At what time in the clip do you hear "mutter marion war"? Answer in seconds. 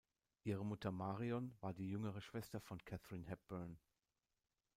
0.65-1.75